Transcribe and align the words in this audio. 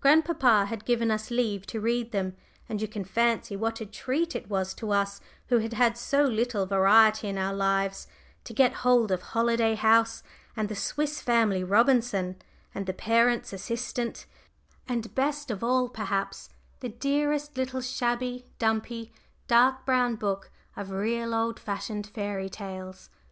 Grandpapa 0.00 0.64
had 0.66 0.84
given 0.84 1.12
us 1.12 1.30
leave 1.30 1.64
to 1.66 1.78
read 1.80 2.10
them, 2.10 2.36
and 2.68 2.82
you 2.82 2.88
can 2.88 3.04
fancy 3.04 3.54
what 3.54 3.80
a 3.80 3.86
treat 3.86 4.34
it 4.34 4.50
was 4.50 4.74
to 4.74 4.90
us, 4.90 5.20
who 5.46 5.58
had 5.58 5.74
had 5.74 5.96
so 5.96 6.24
little 6.24 6.66
variety 6.66 7.28
in 7.28 7.38
our 7.38 7.54
lives, 7.54 8.08
to 8.42 8.52
get 8.52 8.72
hold 8.82 9.12
of 9.12 9.22
Holiday 9.22 9.76
House, 9.76 10.24
and 10.56 10.68
the 10.68 10.74
Swiss 10.74 11.20
Family 11.22 11.62
Robinson, 11.62 12.34
and 12.74 12.86
the 12.86 12.92
Parent's 12.92 13.52
Assistant, 13.52 14.26
and 14.88 15.14
best 15.14 15.52
of 15.52 15.62
all 15.62 15.88
perhaps, 15.88 16.48
the 16.80 16.88
dearest 16.88 17.56
little 17.56 17.80
shabby, 17.80 18.44
dumpy, 18.58 19.12
dark 19.46 19.84
brown 19.86 20.16
book 20.16 20.50
of 20.74 20.90
real 20.90 21.32
old 21.32 21.60
fashioned 21.60 22.08
fairy 22.08 22.48
tales. 22.48 23.08